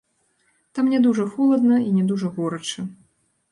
Там 0.77 0.85
не 0.93 0.99
дужа 1.03 1.27
холадна 1.35 1.77
і 1.87 1.93
не 1.99 2.03
дужа 2.11 2.33
горача. 2.41 2.89